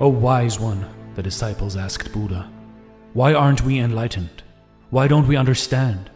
O 0.00 0.08
wise 0.08 0.58
one, 0.58 0.84
the 1.14 1.22
disciples 1.22 1.76
asked 1.76 2.12
Buddha, 2.12 2.50
why 3.12 3.32
aren't 3.32 3.62
we 3.62 3.78
enlightened? 3.78 4.42
Why 4.90 5.06
don't 5.06 5.28
we 5.28 5.36
understand? 5.36 6.10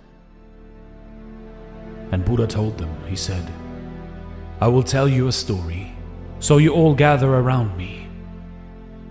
And 2.10 2.24
Buddha 2.24 2.48
told 2.48 2.76
them, 2.76 2.90
he 3.06 3.14
said, 3.14 3.48
I 4.60 4.66
will 4.66 4.82
tell 4.82 5.08
you 5.08 5.28
a 5.28 5.32
story, 5.32 5.92
so 6.40 6.56
you 6.56 6.72
all 6.72 6.92
gather 6.92 7.34
around 7.34 7.76
me. 7.76 8.08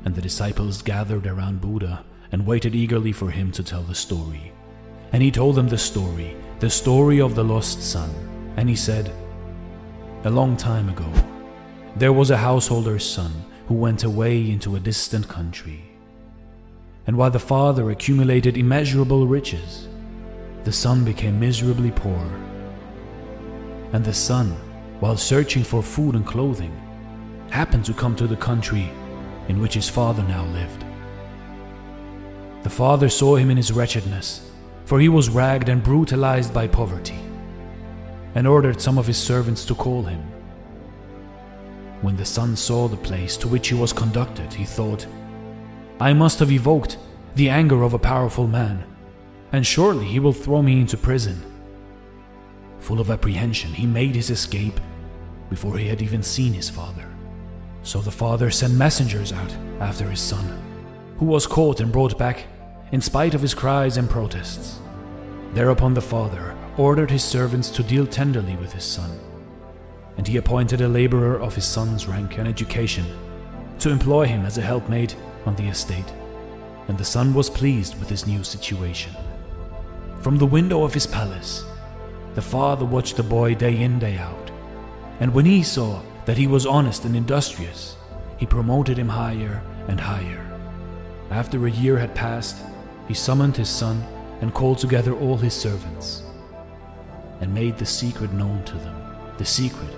And 0.03 0.13
the 0.13 0.21
disciples 0.21 0.81
gathered 0.81 1.27
around 1.27 1.61
Buddha 1.61 2.04
and 2.34 2.45
waited 2.45 2.75
eagerly 2.75 3.13
for 3.13 3.31
him 3.31 3.54
to 3.54 3.63
tell 3.63 3.84
the 3.84 3.95
story. 3.95 4.52
And 5.13 5.23
he 5.23 5.31
told 5.31 5.55
them 5.55 5.70
the 5.70 5.77
story, 5.77 6.36
the 6.59 6.70
story 6.70 7.21
of 7.21 7.36
the 7.36 7.43
lost 7.43 7.81
son. 7.81 8.09
And 8.57 8.68
he 8.68 8.75
said, 8.75 9.13
A 10.26 10.29
long 10.29 10.57
time 10.57 10.90
ago, 10.90 11.09
there 11.95 12.12
was 12.12 12.31
a 12.31 12.38
householder's 12.38 13.09
son 13.09 13.31
who 13.67 13.76
went 13.76 14.03
away 14.03 14.49
into 14.49 14.76
a 14.76 14.80
distant 14.80 15.27
country. 15.27 15.84
And 17.05 17.17
while 17.17 17.31
the 17.31 17.39
father 17.39 17.90
accumulated 17.91 18.57
immeasurable 18.57 19.27
riches, 19.27 19.88
the 20.63 20.71
son 20.71 21.05
became 21.05 21.40
miserably 21.40 21.91
poor. 21.91 22.31
And 23.93 24.03
the 24.03 24.13
son, 24.13 24.52
while 24.99 25.17
searching 25.17 25.63
for 25.63 25.81
food 25.81 26.16
and 26.16 26.26
clothing, 26.26 26.76
happened 27.49 27.85
to 27.85 27.93
come 27.93 28.16
to 28.17 28.27
the 28.27 28.35
country 28.35 28.90
in 29.48 29.62
which 29.62 29.76
his 29.76 29.90
father 29.90 30.23
now 30.23 30.45
lived. 30.48 30.84
The 32.63 32.70
father 32.70 33.07
saw 33.07 33.35
him 33.35 33.49
in 33.49 33.57
his 33.57 33.71
wretchedness, 33.71 34.52
for 34.85 34.99
he 34.99 35.07
was 35.09 35.29
ragged 35.29 35.70
and 35.70 35.84
brutalized 35.84 36.54
by 36.54 36.68
poverty, 36.68 37.20
and 38.35 38.45
ordered 38.45 38.81
some 38.81 38.98
of 38.98 39.07
his 39.07 39.18
servants 39.18 39.63
to 39.65 39.76
call 39.76 40.04
him. 40.04 40.21
When 42.01 42.15
the 42.15 42.26
son 42.26 42.55
saw 42.55 42.87
the 42.87 42.98
place 42.98 43.37
to 43.37 43.48
which 43.48 43.70
he 43.70 43.76
was 43.76 43.91
conducted, 43.91 44.53
he 44.53 44.65
thought, 44.65 45.07
I 45.99 46.13
must 46.13 46.39
have 46.39 46.51
evoked 46.51 46.98
the 47.35 47.49
anger 47.49 47.81
of 47.81 47.93
a 47.93 47.99
powerful 47.99 48.48
man, 48.48 48.84
and 49.51 49.65
surely 49.65 50.05
he 50.05 50.20
will 50.20 50.34
throw 50.34 50.62
me 50.62 50.79
into 50.79 50.98
prison. 50.98 51.41
Full 52.79 52.99
of 52.99 53.09
apprehension, 53.09 53.73
he 53.73 53.87
made 53.87 54.15
his 54.15 54.29
escape 54.29 54.79
before 55.49 55.77
he 55.77 55.87
had 55.87 56.01
even 56.01 56.21
seen 56.21 56.54
his 56.54 56.70
father. 56.70 57.07
So 57.81 57.99
the 57.99 58.11
father 58.11 58.51
sent 58.51 58.73
messengers 58.73 59.34
out 59.34 59.55
after 59.79 60.07
his 60.09 60.20
son, 60.20 60.61
who 61.17 61.26
was 61.26 61.48
caught 61.48 61.79
and 61.79 61.91
brought 61.91 62.17
back 62.17 62.45
in 62.91 63.01
spite 63.01 63.34
of 63.34 63.41
his 63.41 63.54
cries 63.54 63.98
and 63.98 64.09
protests. 64.09 64.79
Thereupon 65.53 65.94
the 65.94 66.01
father 66.01 66.56
ordered 66.78 67.09
his 67.09 67.23
servants 67.23 67.69
to 67.72 67.84
deal 67.84 68.06
tenderly 68.06 68.56
with 68.57 68.72
his 68.73 68.84
son, 68.84 69.19
and 70.18 70.28
he 70.28 70.38
appointed 70.38 70.81
a 70.81 70.88
laborer 70.88 71.40
of 71.40 71.56
his 71.56 71.66
son's 71.66 72.07
rank 72.07 72.38
and 72.38 72.47
education 72.47 73.06
to 73.79 73.91
employ 73.91 74.25
him 74.25 74.46
as 74.46 74.57
a 74.57 74.62
helpmate 74.62 75.16
on 75.46 75.56
the 75.56 75.68
estate, 75.68 76.12
and 76.88 76.97
the 76.97 77.06
son 77.06 77.34
was 77.34 77.50
pleased 77.50 77.97
with 78.00 78.09
his 78.09 78.25
new 78.25 78.44
situation. 78.44 79.13
From 80.22 80.38
the 80.38 80.45
window 80.45 80.84
of 80.84 80.94
his 80.94 81.06
palace, 81.06 81.63
the 82.34 82.41
father 82.41 82.85
watched 82.85 83.18
the 83.18 83.23
boy 83.23 83.53
day 83.56 83.81
in, 83.81 84.00
day 84.00 84.18
out, 84.18 84.51
and 85.19 85.34
when 85.34 85.45
he 85.45 85.62
saw 85.63 86.01
that 86.25 86.38
he 86.38 86.47
was 86.47 86.66
honest 86.66 87.06
and 87.06 87.16
industrious, 87.16 87.95
he 88.38 88.45
promoted 88.45 88.97
him 88.97 89.09
higher 89.09 89.62
and 89.88 90.00
higher. 90.00 90.44
After 91.29 91.66
a 91.66 91.72
year 91.72 91.97
had 91.97 92.16
passed, 92.16 92.57
he 93.07 93.13
summoned 93.13 93.56
his 93.56 93.69
son 93.69 94.03
and 94.41 94.53
called 94.53 94.79
together 94.79 95.13
all 95.16 95.38
his 95.38 95.53
servants, 95.53 96.23
and 97.41 97.53
made 97.53 97.78
the 97.78 97.85
secret 97.85 98.34
known 98.34 98.63
to 98.66 98.73
them 98.75 98.95
the 99.38 99.45
secret 99.45 99.94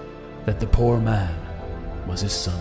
that 0.50 0.59
the 0.59 0.66
poor 0.66 1.00
man 1.00 1.31
was 2.08 2.22
his 2.22 2.33
son. 2.33 2.59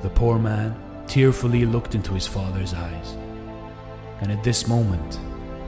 The 0.00 0.08
poor 0.08 0.38
man 0.38 0.74
tearfully 1.06 1.66
looked 1.66 1.94
into 1.94 2.14
his 2.14 2.26
father's 2.26 2.72
eyes, 2.72 3.14
and 4.22 4.32
at 4.32 4.42
this 4.42 4.66
moment 4.66 5.20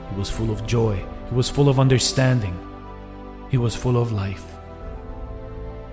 he 0.09 0.17
was 0.17 0.31
full 0.31 0.49
of 0.49 0.65
joy, 0.65 0.95
he 1.29 1.35
was 1.35 1.47
full 1.47 1.69
of 1.69 1.79
understanding, 1.79 2.57
he 3.51 3.59
was 3.59 3.75
full 3.75 4.01
of 4.01 4.11
life. 4.11 4.47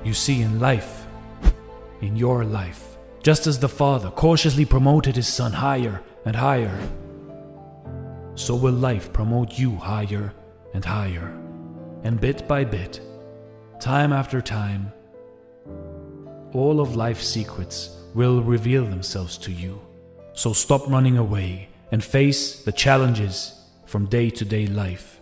You 0.03 0.15
see, 0.15 0.41
in 0.41 0.59
life, 0.59 1.07
in 2.01 2.17
your 2.17 2.43
life, 2.43 2.97
just 3.23 3.47
as 3.47 3.59
the 3.59 3.69
father 3.69 4.09
cautiously 4.09 4.65
promoted 4.65 5.15
his 5.15 5.29
son 5.29 5.53
higher 5.53 6.01
and 6.25 6.35
higher, 6.35 6.79
so 8.35 8.57
will 8.57 8.73
life 8.73 9.13
promote 9.13 9.59
you 9.59 9.77
higher 9.77 10.33
and 10.73 10.83
higher. 10.87 11.39
And 12.03 12.19
bit 12.19 12.49
by 12.49 12.65
bit, 12.65 13.03
time 13.83 14.13
after 14.13 14.41
time, 14.41 14.93
all 16.53 16.81
of 16.81 16.95
life's 16.95 17.27
secrets 17.27 17.97
will 18.15 18.41
reveal 18.41 18.85
themselves 18.85 19.37
to 19.37 19.51
you. 19.51 19.81
So 20.35 20.53
stop 20.53 20.89
running 20.89 21.19
away 21.19 21.69
and 21.91 22.03
face 22.03 22.63
the 22.63 22.71
challenges 22.71 23.61
from 23.87 24.07
day 24.07 24.31
to 24.31 24.45
day 24.45 24.69
life. 24.69 25.21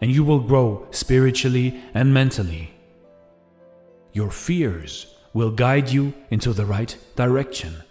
And 0.00 0.10
you 0.10 0.24
will 0.24 0.40
grow 0.40 0.88
spiritually 0.90 1.80
and 1.94 2.12
mentally. 2.12 2.74
Your 4.12 4.32
fears 4.32 5.14
will 5.32 5.52
guide 5.52 5.90
you 5.90 6.12
into 6.28 6.52
the 6.52 6.66
right 6.66 6.96
direction 7.14 7.84